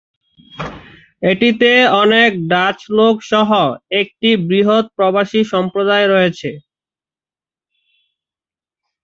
এটিতে 1.23 1.71
অনেক 2.03 2.31
ডাচ 2.51 2.77
লোক 2.97 3.15
সহ 3.31 3.49
একটি 4.01 4.29
বৃহৎ 4.47 4.85
প্রবাসী 4.97 5.39
সম্প্রদায় 5.53 6.07
রয়েছে। 6.07 6.49